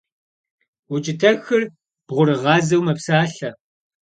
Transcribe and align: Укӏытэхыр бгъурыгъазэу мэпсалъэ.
Укӏытэхыр 0.93 1.63
бгъурыгъазэу 2.05 2.81
мэпсалъэ. 2.85 3.49